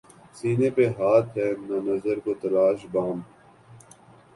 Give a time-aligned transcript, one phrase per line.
[0.37, 3.17] سینے پہ ہاتھ ہے نہ نظر کو تلاش بام